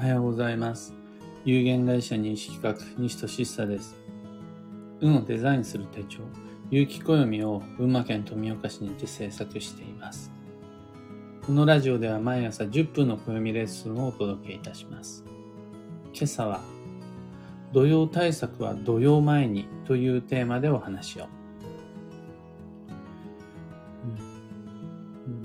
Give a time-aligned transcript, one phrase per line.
[0.00, 0.94] おはようございます。
[1.44, 3.98] 有限会社認識企画、西俊久です。
[5.02, 6.20] 運をデザインする手帳、
[6.70, 10.32] 有機暦を群馬県富岡市にて制作しています。
[11.44, 15.22] このラジオでは毎朝10分の暦レッスンをお届けいたします。
[16.14, 16.62] 今朝は、
[17.74, 21.26] 土曜対策は土曜前にというテーマでお話を。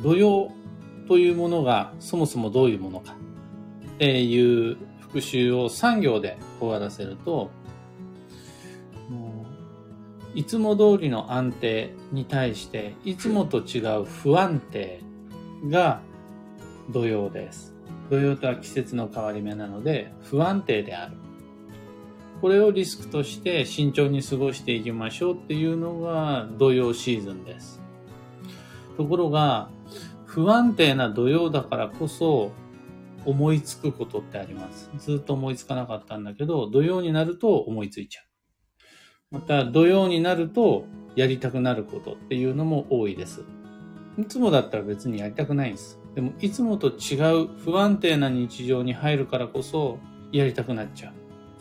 [0.01, 0.49] 土曜
[1.09, 3.17] というものがそもそもどういうものか
[3.95, 7.49] っていう復習を3行で終わらせると、
[10.33, 14.99] いつも通りの安定に対して、いつもと違う不安定
[15.69, 16.01] が
[16.89, 17.73] 土曜です。
[18.09, 21.15] 土曜とは季節の変わり目なので、不安定である。
[22.41, 27.81] これをリスクとして慎重に過ごしていきましょうっていうのが土曜シーズンです。
[28.97, 29.69] ところが、
[30.25, 32.51] 不安定な土曜だからこそ
[33.25, 34.89] 思いつくことってあります。
[34.97, 38.25] ずっと思いつかなかったんだけど、土曜になると思いついちゃう。
[39.31, 43.43] また、土曜になるとやりたくなることっていうのも多いです。
[44.17, 45.99] いつもだったら別にやりたくないんです。
[46.15, 49.99] でも、いつもと違う不安定な日常に入るからこそ
[50.31, 51.13] やりたくなっちゃう。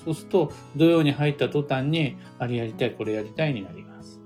[0.04, 4.20] そうすると、土曜に入った途端に、あれやりたい、これやりたいになります。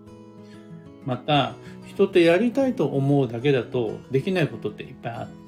[1.07, 1.55] また、
[1.87, 5.48] 人ってやりたいと思うだけだとできないことっていっぱいあって。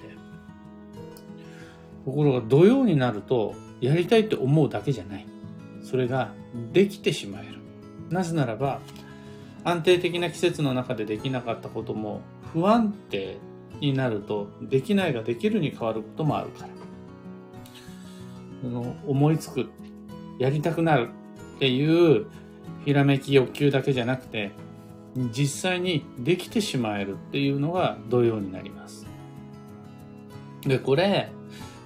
[2.05, 5.27] ところが土曜になるとやりたいって思うだけじゃない。
[5.83, 6.33] それが
[6.73, 7.59] できてしまえる。
[8.11, 8.81] なぜならば
[9.65, 12.21] 安定的な季節の中でできなかったことも
[12.53, 13.39] 不安定
[13.81, 16.81] になるとできないができるに変わることもあるから。
[18.69, 19.71] の思いつく、
[20.39, 21.09] やりたくなる
[21.57, 22.27] っていう
[22.85, 24.53] ひらめき欲求だけじゃなくて
[25.33, 29.07] 実際にできてしまえるっていうのが土曜になります。
[30.63, 31.33] で、これ、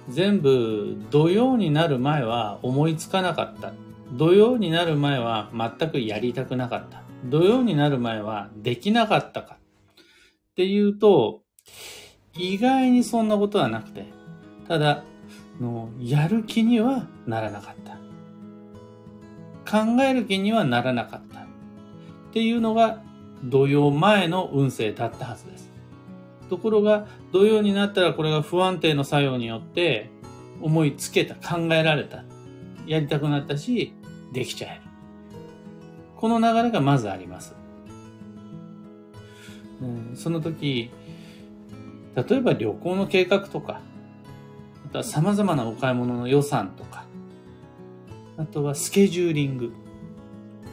[0.09, 3.73] 全部土曜になる前は思いつかなかった。
[4.13, 7.03] 土曜になる前は全くやりたくなかった。
[7.25, 9.57] 土曜になる前はできなかったか。
[10.51, 11.41] っていうと、
[12.37, 14.05] 意外にそんなことはなくて、
[14.67, 15.03] ただ、
[15.59, 17.95] のやる気にはならなかった。
[19.65, 21.39] 考える気にはならなかった。
[21.39, 21.43] っ
[22.33, 23.01] ていうのが
[23.43, 25.64] 土曜前の運勢だったはずです。
[26.49, 30.09] ところが、土曜になったらこれが不安定の作用によって
[30.61, 32.23] 思いつけた、考えられた、
[32.85, 33.93] やりたくなったし、
[34.33, 34.81] できちゃえる。
[36.17, 37.55] この流れがまずあります。
[39.81, 40.89] うん、その時、
[42.15, 43.81] 例えば旅行の計画とか、
[44.85, 47.05] あとは様々なお買い物の予算とか、
[48.37, 49.73] あとはスケジューリング。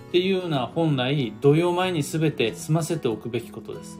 [0.08, 3.98] っていうのは本来土曜前に全て済ませておくべきことです。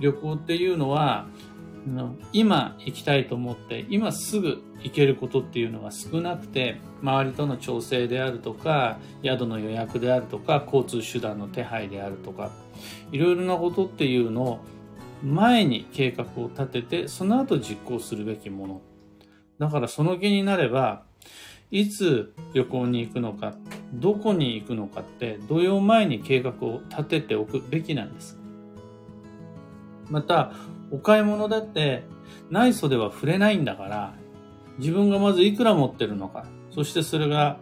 [0.00, 1.26] 旅行っていうのは
[2.32, 12.50] 今行きたいと思って今すぐ行けることっていうのが少なくて周りとの調整であるとか宿の予約であるとか交通手段の手配であるとか
[13.12, 14.60] いろいろなことっていうのを
[15.22, 18.82] 前に計画を立ててその後実行するべきもの
[19.58, 21.04] だからその気になれば
[21.70, 23.54] いつ旅行に行くのか
[23.94, 28.38] どこに行くのかって土曜前に計画を立てておくべきなんです。
[30.10, 30.52] また、
[30.90, 32.04] お買い物だって
[32.50, 34.14] 内装では触れないんだから、
[34.78, 37.58] 自分がまずいくら持ってるのか、そしてそれが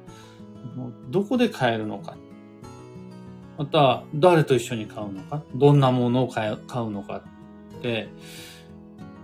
[1.10, 2.16] どこで買えるのか、
[3.56, 6.58] また誰と一緒に買うのか、どんなものを買う
[6.90, 7.22] のか
[7.78, 8.08] って、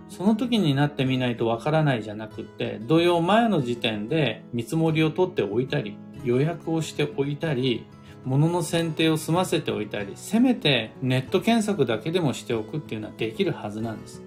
[0.09, 7.85] その時になってみないとわからないじゃなくて、土曜前の時点で見積もりを取っておいたり、予約をしておいたり、
[8.23, 14.21] 物の選定を済ませておいたり、せめてネット検索だけでもしておくっていうのはできるはずなんです。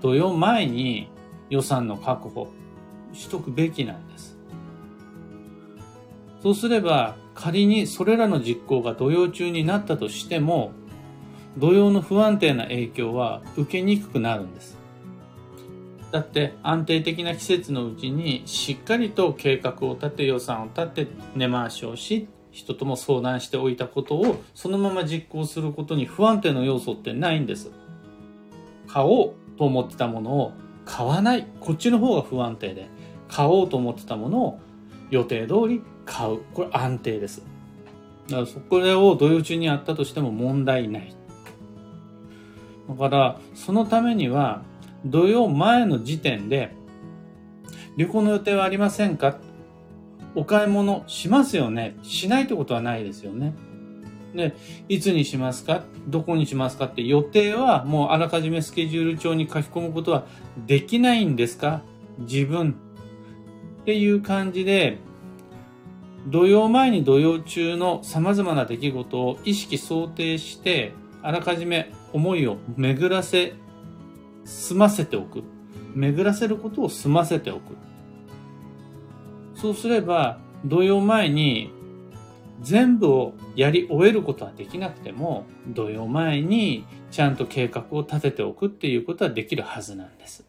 [0.00, 1.08] 土曜前に
[1.50, 2.48] 予算の確保
[3.12, 4.38] しとくべきなんです。
[6.42, 10.72] そうすれば、仮にそれらの実行が土曜中になったとしても、
[11.56, 14.78] 土曜の不安定な影響は受けにくくなるんです。
[16.10, 27.70] だって安定的な季節のうちにしっかりと計画を立て予算を立て根回しをし人とも相談しておいたことをそのまま実行することに不安定の要素ってないんです。
[28.86, 30.52] 買おうと思ってたものを
[30.84, 31.46] 買わない。
[31.60, 32.88] こっちの方が不安定で
[33.28, 34.60] 買おうと思ってたものを
[35.10, 36.40] 予定通り買う。
[36.52, 37.42] これ安定です。
[38.28, 41.14] だからそこれを土曜中にやったとしても問題ない。
[42.88, 44.62] だからそのためには
[45.06, 46.74] 土曜前の時点で、
[47.96, 49.38] 旅行の予定はありませんか？
[50.34, 53.54] お買い物しますよねしないってことはないですよね。
[54.34, 54.56] で、
[54.88, 55.84] いつにしますか？
[56.08, 60.24] どこにしますかって予定はもうあらかじめスケジュール帳に書き込むことは
[60.66, 61.82] できないんですか？
[62.20, 62.76] 自分
[63.82, 64.98] っていう感じで、
[66.28, 73.54] 土曜前に土曜中の様々な出来事を意識想定して、あらかじめ思いを巡らせ、
[74.44, 75.42] 済ませておく。
[75.94, 77.76] 巡らせることを済ませておく。
[79.62, 81.70] そうすれば、土曜前に
[82.62, 90.44] 全部をやり終えることはできなくても、土曜前にちゃんと計画を立てておくっていうことはできるはずなんです。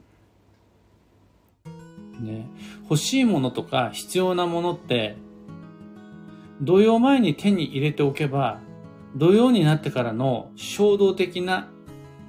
[2.19, 2.47] ね、
[2.89, 5.15] 欲しいものとか必要なものって、
[6.59, 8.61] 土曜前に手に入れておけば、
[9.15, 11.69] 土曜になってからの衝動的な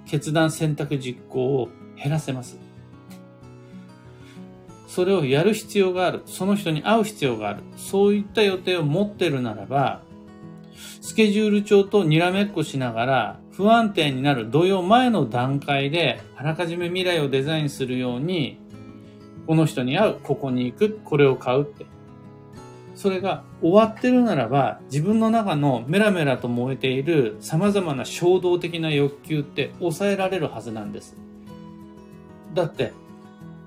[0.05, 2.64] 決断選択実行を減らせます。
[4.95, 6.23] それをやる必要がある。
[6.25, 7.65] その人に会う必要がある。
[7.77, 10.03] そういった予定を持ってるならば、
[11.01, 18.59] スケジュール帳とにらめっこしながら不安定になる土曜前の段階であらかじめ未来をデザインするように
[19.49, 21.87] この人に会う、ここに行く、これを買うって。
[22.95, 31.17] それが終わってるならば、自分の中のメラメラと燃えている様々な衝動的な欲求って抑えられるはずなんです。
[32.55, 32.93] だって、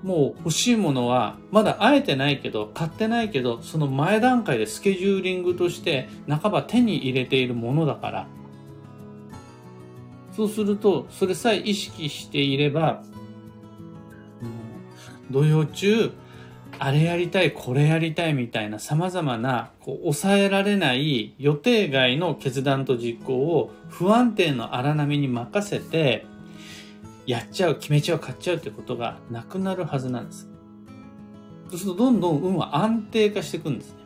[0.02, 8.26] もう欲しいものはまだ会えてないけど、買ってないけど、その前段階でスケジューリングとして半ば手に入れているものだから、
[10.36, 13.02] そうすると、それさえ意識していれば、
[15.30, 16.12] 土曜中、
[16.78, 26.24] あれやりたい、これやりたいみたいな様々な、こう、抑えられない予定外の決断と実行を不安定の荒波に任せて、
[27.28, 30.48] やっちゃう、決めちゃう、買っちゃうってことがなくなるはずなんです。
[31.68, 33.98] そうするとどんどん運は安定化していくんですね。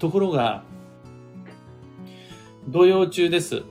[0.00, 0.64] ところが、
[2.66, 3.62] 土曜中です。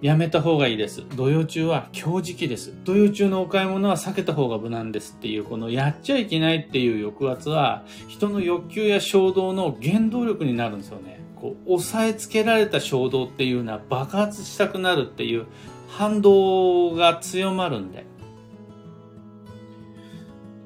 [0.00, 1.02] やめた方がいいです。
[1.16, 2.72] 土曜中は強磁気です。
[2.84, 11.20] 土曜中のお買い物は避けた方が無難ですっていう、このやっちゃいけないっていう抑圧は、人の欲求や衝動の原動力になるんですよね。
[11.34, 15.46] こう、押さえつけられた衝動っていうのは爆発したくなるっていう
[15.92, 18.06] 反動が強まるんで。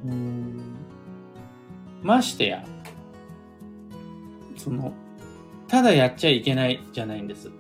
[0.05, 0.77] うん
[2.03, 2.65] ましてや、
[4.57, 4.93] その、
[5.67, 7.51] ただやっちゃいけないじゃないんです。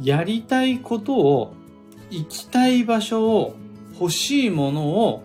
[0.00, 1.54] やりたいことを、
[2.10, 3.56] 行きたい場所を、
[3.98, 5.24] 欲しいものを、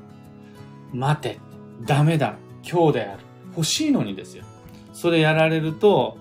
[0.91, 1.39] 待て。
[1.85, 2.35] ダメだ。
[2.63, 3.23] 今日である。
[3.55, 4.43] 欲しいのにですよ。
[4.91, 6.17] それやられると、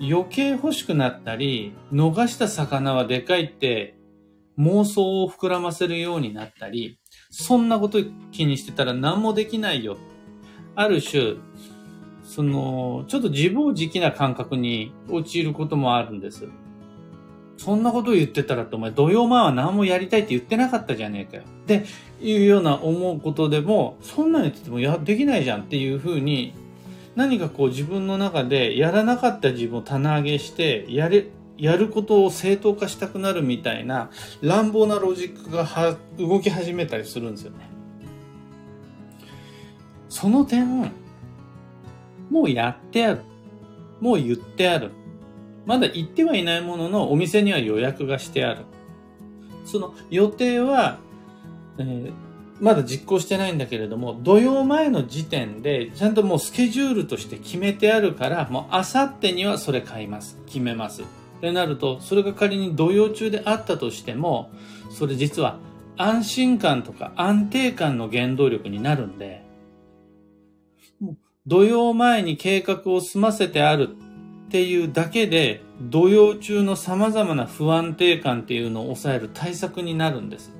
[0.00, 3.94] 余計欲しくなったり、逃した魚はでかいって
[4.58, 6.98] 妄想を膨らませるようになったり、
[7.30, 7.98] そんなこと
[8.32, 9.96] 気にしてたら何もできないよ。
[10.76, 11.34] ある種、
[12.24, 16.48] その、ちょっと自暴自棄な感覚に陥ることもあるんです。
[17.56, 21.44] そんなことを言ってたらってお前土曜前は何もやりたいって言ってなかったじゃねえかよ。
[21.44, 21.84] って
[22.20, 26.54] いうような思うことでも、そんなに言っててもや、できないじゃんっていうふうに、
[27.14, 34.10] 何かこう自分の中でやらなかった自分を棚上げして、やれ、やることを正当化したくなるみたいな
[34.40, 37.68] 乱暴なロジックが動き始めたりするんですよね。
[40.08, 40.92] その点、
[42.30, 43.20] もうやってある。
[44.00, 44.90] もう言ってある。
[45.66, 48.64] まだ行ってはいないもののお店には予約がしてある。
[49.64, 50.98] その予定は、
[51.78, 52.12] えー、
[52.60, 60.38] まだ実行してないんだけれども、土曜前の時点で、ちゃんともうスケジュールとして決めてあるから、もうあさってにはそれ買います。
[60.46, 61.02] 決めます。
[61.44, 64.50] ってなると、それが仮に土曜中であったとしても、
[64.90, 65.58] それ実は
[65.98, 69.44] 安心感とか安定感の原動力になるんで、
[71.46, 73.90] 土曜前に計画を済ませてある
[74.46, 80.50] っていうだけで、土曜中の様々な不安定感っていうのを抑える対策になるんです。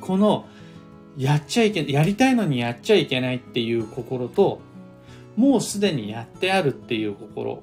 [0.00, 0.46] この、
[1.16, 4.60] やっちゃいけ、やりたいのにやっちゃいけないっていう心と、
[5.34, 7.60] もうすでにやってあるっていう心、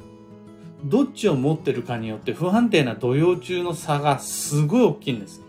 [0.83, 5.41] どっちを持ってるかによって不安定な土曜中の差がすごい大きいんです。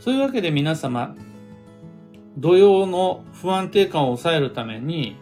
[0.00, 1.14] そういうわけで皆様、
[2.36, 5.16] 土曜の不安定感を抑えるために、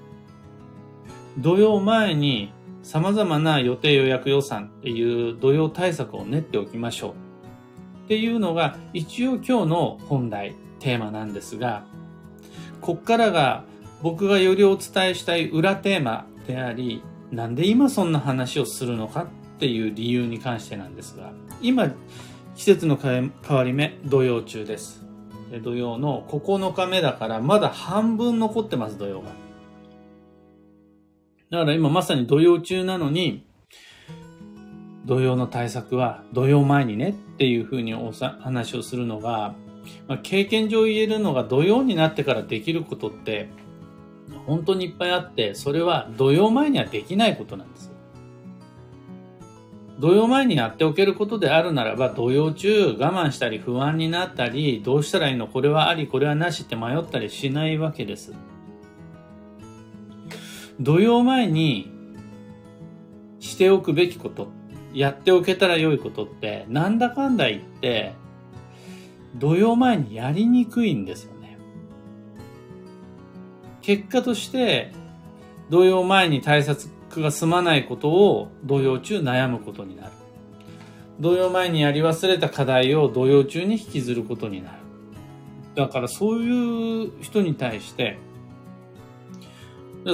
[1.38, 7.10] 土曜前に様々な予定予約予算っていう土曜対策を練っておきましょう。
[8.06, 11.84] っていうのが一応今日の本題、テーマなんですが、
[12.80, 13.64] こっからが
[14.02, 19.26] 僕がよりお伝えしたい裏テーマであり、なんで今そんな話をするのかっ
[19.58, 21.92] ていう理由に関してなんですが、今、
[22.56, 25.04] 季節の変わり目、土曜中です。
[25.62, 29.30] 土曜の9日目だから、まだ半分残ってます、土曜が。
[31.50, 33.44] だから今まさに土曜中なのに、
[35.04, 39.54] 土曜の対策は土曜前にねっていうふうにおさ話をするのが、
[40.06, 43.48] まあ、経験上言えるのが土曜になってからできることって
[44.46, 47.90] 本当にいっぱいあってそれは土曜前にはできないことなんです
[49.98, 58.32] 土曜前にやっておけることであるならば土曜中我慢したり不安になったりどうしたらいいのこれはありこれはなしって迷ったりしないわけです
[60.80, 61.92] 土曜前に
[63.40, 64.48] しておくべきこと
[64.92, 68.14] やっておけたら良いことって、なんだかんだ言って、
[69.36, 71.29] 土曜前にやりにくいんですよ。
[73.82, 74.92] 結果として、
[75.70, 76.88] 土曜前に対策
[77.22, 80.12] が済まないことを土曜中悩むことになる。
[81.20, 84.76] 土曜前にやり忘れた課題を土曜中に引きずることになる。
[85.74, 88.18] だからそういう人に対して、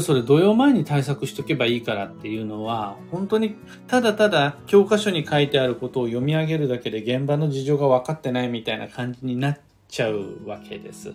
[0.01, 3.55] それ土曜前に対策しとけばいいからっていうのは、本当に
[3.87, 9.59] ただただ教科書に書いてあることを読み上げるだけで現場の事情が分かってないみたいな感じになっ
[9.89, 11.15] ちゃうわけです。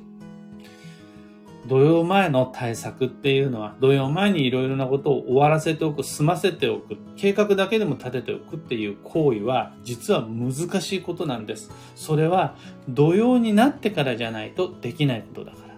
[1.67, 11.71] 土曜前の対策っていうのは、土曜前にいろいろなことを終わらせておく、済ませておく、計画だけでも立てておくっていう行為は、実は難しいことなんです。
[11.95, 12.55] それは、
[12.89, 15.75] 土曜になってからじゃないとできないことだから。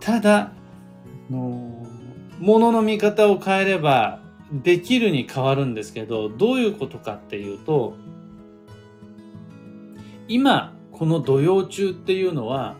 [0.00, 0.52] ただ、
[1.30, 1.86] の
[2.40, 4.20] ものの見方を変えれば
[4.52, 7.94] できるに変わるんですけど、どういうことかっていうと、
[10.26, 12.76] 今、この土曜中っていうのは、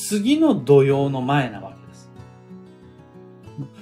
[0.00, 2.10] 次の土曜の前なわけです。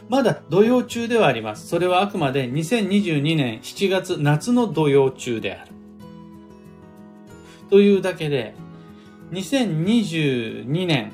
[0.08, 1.68] まだ土曜中ではあります。
[1.68, 5.70] それはあくまで2022年7月夏の土曜中である。
[7.70, 8.54] というだけで、
[9.32, 11.12] 2022年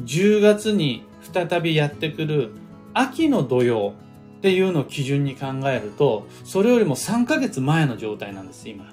[0.00, 2.52] 10月に再びやってくる
[2.94, 3.94] 秋の土曜
[4.38, 8.91] っていうのを基準に考えると、それよりも3ヶ月前の状態なんです、今。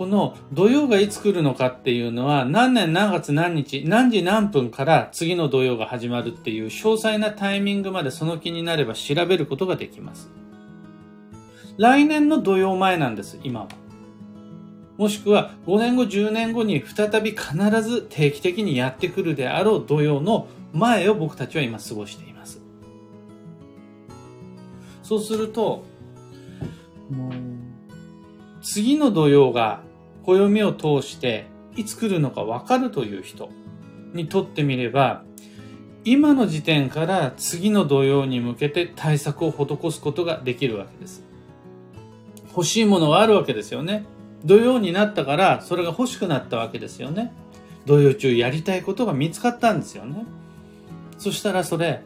[0.00, 10.30] この土曜がいつ来るのかっていうのは何年何月何日何時何分から次の土曜が始まるっていう詳細なタイミングまでその気になれば調べることができます。
[11.76, 13.68] 来年の土曜前なんです、今は。
[14.96, 22.62] もしくは5年後、10年後に再び必ず定期的にやってくるであろう土曜の前を僕たちは今過ごしています。
[25.02, 25.84] そうすると、
[27.10, 27.32] もう、
[28.62, 29.89] 次の土曜が
[30.24, 31.46] 暦を通して
[31.76, 33.50] いつ来るのかわかるという人
[34.12, 35.24] にとってみれば、
[36.04, 41.22] 今の時点から次の土曜に向けて対策を施すことができるわけです。
[42.48, 44.04] 欲しいものがあるわけですよね。
[44.44, 47.32] 土曜になったからそれが欲しくなったわけですよね
[47.86, 50.24] 土曜中やりたいことが見つかったんですよね
[51.18, 52.02] そしたらそれ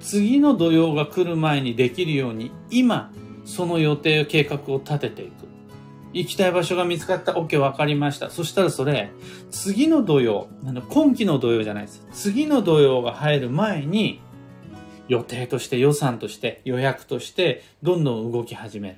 [0.00, 3.10] 次の土曜が来る前にできるように今
[3.44, 5.46] その予定計画を立てていく
[6.16, 7.32] 行きたい場所が見つかった。
[7.32, 8.30] OK 分かりました。
[8.30, 9.10] そしたらそれ
[9.50, 10.48] 次の土曜
[10.88, 12.06] 今期の土曜じゃないです。
[12.12, 14.20] 次の土曜が入る前に
[15.08, 18.96] 予定として予算として予約としてどんどん動き始める。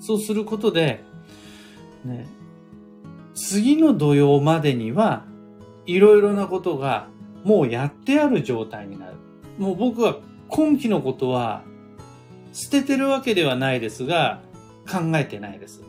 [0.00, 1.00] そうすることで
[2.04, 2.26] ね、
[3.34, 5.24] 次の土曜までには、
[5.86, 7.08] いろいろなことが
[7.44, 9.14] もうやってある状態になる。
[9.58, 10.18] もう僕は
[10.48, 11.62] 今期のことは
[12.52, 14.40] 捨ててるわけではないですが、
[14.88, 15.82] 考えてないです。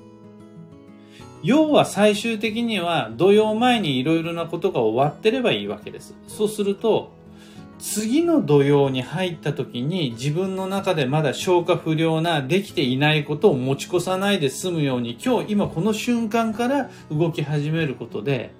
[1.41, 6.15] 要は最終的には土曜前にいろいろなことが終わってればいいわけです。
[6.27, 7.17] そうすると、
[7.79, 18.53] 次の土曜に入った時に自分の中でまだ消化不良なできていないことを持ち越さないで済むように今日今この瞬間から動き始めることで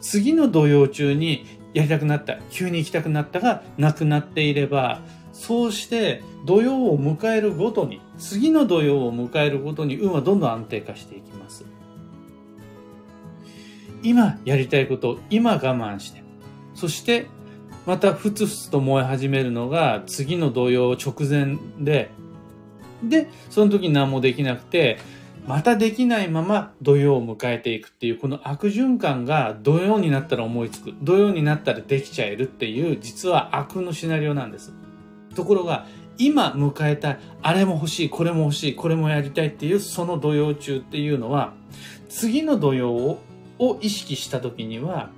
[0.00, 5.02] 次の土曜中にやりたくなった急に行きたくなったがなくなっていれば
[5.38, 11.64] そうして土曜を迎えるごとに次の土曜を迎えるごとに運はどんどん安定化していきます
[14.02, 16.22] 今やりたいことを今我慢して
[16.74, 17.26] そして
[17.86, 22.10] またふつふつと燃え始めるのが次の土曜直前で、
[23.02, 24.98] で、その時何もできなくて、
[25.46, 34.72] またできないまま土曜を迎えていくっていう、この悪循環が土曜になったら思いつく、土曜になったらできちゃえるっていう、実は悪のシナリオなんです。
[35.36, 35.86] ところが、
[36.18, 41.52] 今迎えた、あれも欲しい、これも欲しい、これもやりたいっていう、その土曜中っていうのは、
[42.08, 43.20] 次の土曜を
[43.58, 45.10] を意識した時には、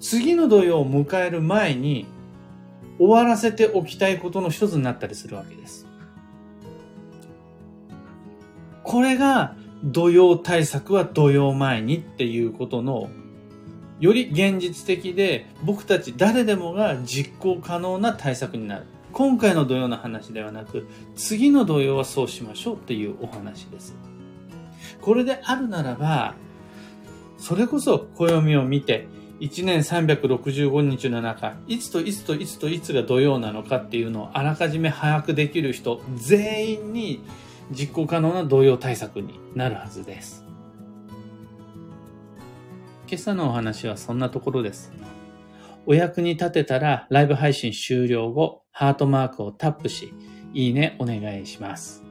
[0.00, 2.06] 次の土曜を迎える前に
[2.98, 5.86] 終わらせておきたいことの一つになったりするわけです。
[8.82, 13.10] これが土曜対策は土曜前にっていうことの
[14.02, 18.86] より現実的で僕たち誰でもが実行可能な対策になる。
[19.12, 23.94] 今回の土曜の話ではなく、次の土曜はそうしましょうっていうお話です。
[25.00, 26.34] これであるならば、
[27.38, 29.06] それこそ暦を見て、
[29.38, 37.22] 1年365日の中、いつといつといつといつが土曜なのかっていうのをあらかじめ把握できる人全員に
[37.70, 40.44] 実行可能な土曜対策になるはずです。
[43.12, 44.90] 今朝のお話はそんなところです。
[45.84, 50.14] お役に立てたらライブ配信終了後、ハートマークをタップし、
[50.54, 52.02] いいねお願いします。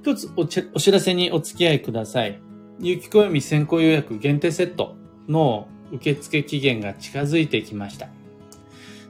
[0.00, 2.40] 一つお知らせにお付き合いください。
[2.80, 4.96] 有機暦先行予約限定セット
[5.28, 8.08] の受付期限が近づいてきました。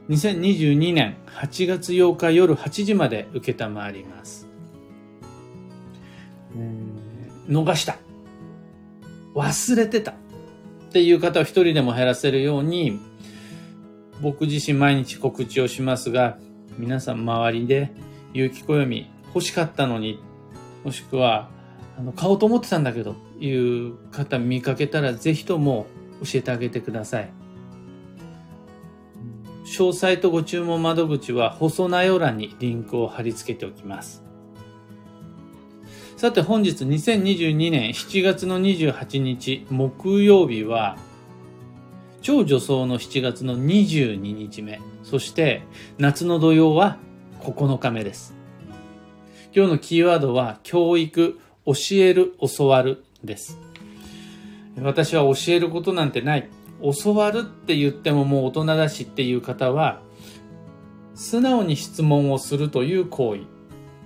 [0.09, 4.49] 2022年8月8日夜8時まで受けたまわります。
[7.47, 7.99] 逃した。
[9.33, 10.13] 忘れてた。
[10.97, 12.99] っていう方を一人でも減らせるように、
[14.19, 16.39] 僕自身毎日告知をしますが、
[16.79, 17.91] 皆さん周りで
[18.33, 20.19] 有機暦欲しかったのに、
[20.83, 21.51] もしくは、
[21.99, 25.85] あの、買おうと思ってたんだけど、いう方見かけたらぜひとも
[26.23, 27.29] 教えてあげてください。
[29.67, 34.26] 詳細とご注文窓口は細内容欄にリンクを貼り付けておきます。
[36.17, 40.97] さて本日2022年7月の28日木曜日は
[42.23, 45.61] 超女装の7月の22日目、そして
[45.99, 46.97] 夏の土曜は
[47.41, 48.33] 9日目です。
[49.55, 53.59] 今日のキーワードは教育、教える、教わるです。
[54.81, 56.49] 私は教えることなんてない。
[57.03, 60.01] 教わるって言ってももう大人だしっていう方は、
[61.13, 63.41] 素直に質問をするという行為。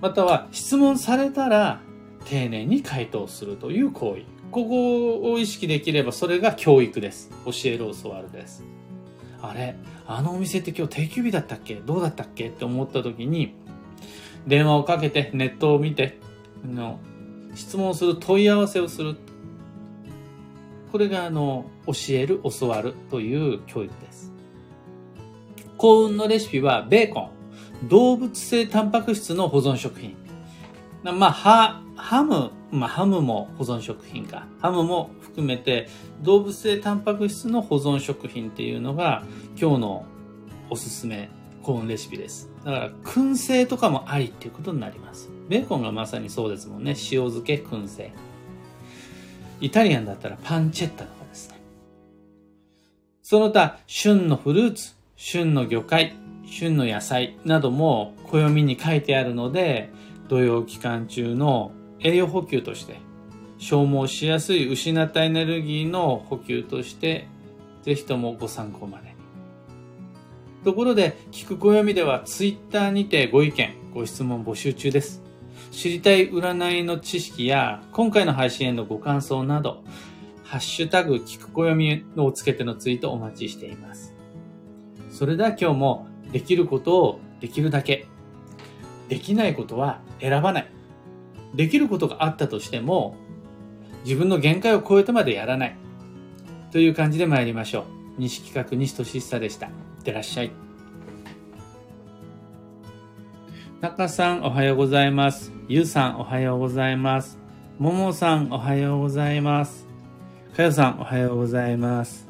[0.02, 1.80] または質問されたら
[2.24, 4.22] 丁寧に回答するという行為。
[4.50, 7.30] ここを意識できればそれが教育です。
[7.46, 8.64] 教える教わるです。
[9.40, 9.76] あれ？
[10.06, 11.76] あのお店って今日定休日だったっけ？
[11.76, 12.48] どうだったっけ？
[12.48, 13.54] って思った時に、
[14.46, 16.18] 電話をかけて、ネットを見て、
[16.64, 16.98] の
[17.54, 19.16] 質問する、問い合わせをする。
[20.90, 24.32] これがあの、教える、教わるという教育です。
[25.78, 27.30] 幸運のレシピはベーコン、
[27.88, 30.14] 動物性タンパク質の保存食品。
[31.02, 34.46] まあ、ハ、ハム、まあ、ハムも保存食品か。
[34.60, 35.88] ハムも含めて
[36.22, 39.24] 動物性タンパク質の保存食品っていうのが
[39.60, 40.04] 今日の
[40.70, 41.28] おすすめ
[41.62, 42.50] コーンレシピです。
[42.64, 45.28] だから、燻製とかもありっていうことになります。
[45.48, 46.90] ベーコンがまさにそうですもんね。
[46.90, 46.96] 塩
[47.30, 48.12] 漬け、燻製。
[49.60, 51.60] イタリアンだったらパンチェッタとかですね。
[53.22, 56.14] その他、旬のフルーツ、旬の魚介、
[56.46, 59.90] 旬の野菜なども暦に書いてあるので、
[60.32, 62.96] 土曜期間中の栄養補給として、
[63.58, 67.28] 消耗しやすい失ったエネルギーの補給として、
[67.82, 69.14] ぜひともご参考までに。
[70.64, 75.22] ところで、聞く暦ではツイッターにてご意見、ご質問募集中です。
[75.70, 79.84] 知りたい占いの知識や、今回の配信へのご感想など、
[80.44, 84.14] ハッシュタグ聞く暦をつけてのツイートお待ちしています。
[85.10, 88.06] それでは今日もできることをできるだけ、
[89.12, 90.70] できないことは選ばない。
[91.54, 93.14] できることがあったとしても、
[94.04, 95.76] 自分の限界を超えてまでやらない。
[96.70, 97.84] という感じで参りましょう。
[98.16, 99.66] 西企画西俊久でした。
[99.66, 99.72] いっ
[100.02, 100.50] てらっしゃい。
[103.82, 105.52] 中さんおはようございます。
[105.68, 107.38] ゆうさんおはようございます。
[107.78, 109.86] ももさんおはようございます。
[110.56, 112.26] かよさんおはようございます。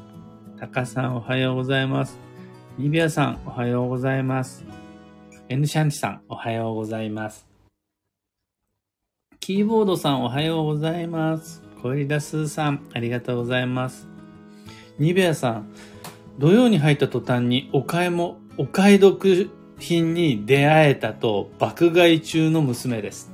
[0.59, 2.19] たかさんおはようございます。
[2.77, 4.82] ニビアさんおはようございます。
[5.53, 7.45] エヌシャンチさんおはようございます。
[9.39, 11.61] キーボードさんおはようございます。
[11.83, 14.07] 小リダスーさんありがとうございます。
[14.97, 15.71] ニベアさん、
[16.39, 23.31] 土曜に入った途端にお買いも、お買い得品に出会えたと爆買い中の娘です。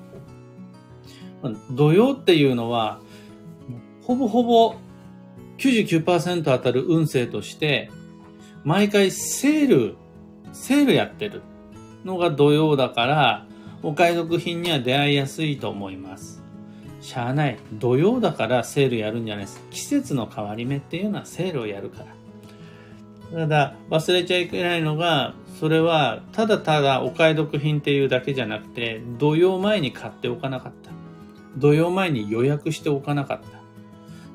[1.72, 3.00] 土曜っていうのは、
[4.02, 4.76] ほぼほぼ
[5.58, 7.90] 99%当たる運勢として、
[8.66, 9.96] 毎回セール、
[10.52, 11.44] セールやってる
[12.06, 13.46] のが土曜だから、
[13.82, 16.44] お買い得品には出会いやすいと思います。
[17.02, 17.58] しゃあない。
[17.74, 19.64] 土曜だからセールやるんじゃないです。
[19.72, 22.06] 季節の変わり目っていうのはセールをやるから。
[23.40, 30.92] ただ、忘れちゃいけないのが、それは、ただただお買い得品っていうだけじゃなくて、土曜前に買っておかなかった。
[31.58, 33.60] 土曜前に予約しておかなかった。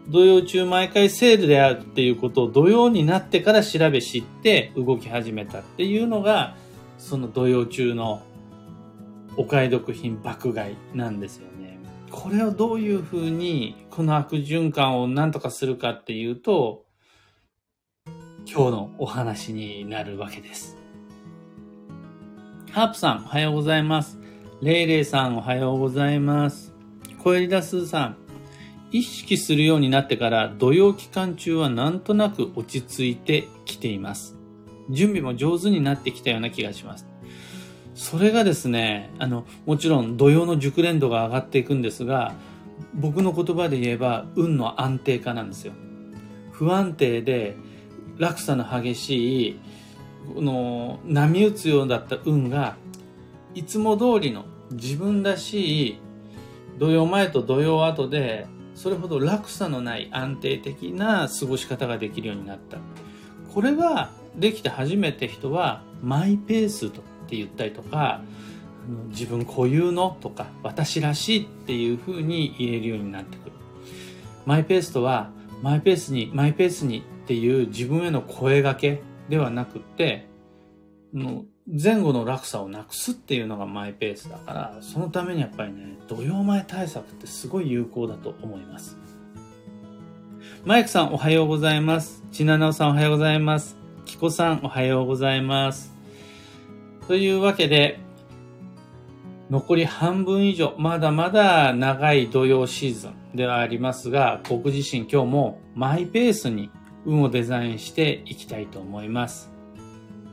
[0.08, 6.56] 土曜中毎回セールであるっていうことを土曜になってから調べ知って動き始めたっていうのが、
[6.98, 8.22] その土曜中の
[9.36, 11.78] お買い得品爆買いなんですよね。
[12.10, 16.84] これをどういうふうにこの悪循環を何とかするかっていうと、
[18.46, 20.76] 今日のお話になるわけです。
[22.70, 24.18] ハープさん、おはようございます。
[24.60, 26.72] レイレイさん、おはようございます。
[27.22, 28.16] 小エリダスーさん、
[28.92, 34.36] 意識するようになってから土曜期間中はなんとなく落ち着いてきています。
[34.90, 37.06] 準備も上手になってきたような気がします。
[37.94, 42.34] それがですね、あの、もちろん土曜の熟練度が上がっていくんですが、
[42.94, 45.72] 僕の言葉で言えば運の安定化なんですよ。
[46.50, 47.56] 不安定で
[48.18, 49.60] 落差の激しい、
[50.34, 52.76] この波打つようだった運が、
[53.54, 55.98] いつも通りの自分らしい
[56.78, 62.78] 土曜前と土曜後で、それほど落差のない安定的な過ごし方ができるようになった。
[63.52, 68.22] これができて初めて人はマイペースとって言ったりとか、
[69.08, 73.52] 自分固有のとか私らしいっていう風に言えるようになってくる。
[74.44, 75.30] マイペースとは
[75.62, 80.28] マイペースにマイペースにっていう自分への声掛けではなくって、
[81.66, 88.98] 前後の落差をなくすっていうのがマイペースだから、そのためにやっぱりね、土曜前対策ってすごい有効だと思います。
[90.66, 92.22] マイクさんおはようございます。
[92.32, 93.83] ちななおさんおはようございます。
[94.04, 95.92] きこさんおはようございます。
[97.08, 97.98] というわけで、
[99.50, 106.70] 残り半分以上、まだまだ長い土曜シーズンではありますが、僕自身今日もマイペースに
[107.06, 109.50] 運をデザインしていきたいと思います。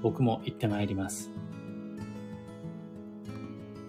[0.02, 1.31] 僕も行ってまいります。